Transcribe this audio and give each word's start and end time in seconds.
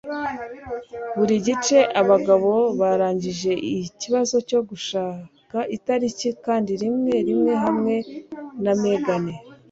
Buri 1.17 1.35
gice, 1.45 1.77
abagabo 2.01 2.51
barangije 2.79 3.51
ikibazo 3.85 4.35
cyo 4.49 4.59
gushaka 4.69 5.57
itariki 5.75 6.29
kandi 6.45 6.71
rimwe-rimwe-hamwe 6.81 7.95
na 8.63 8.73
Megan. 8.81 9.25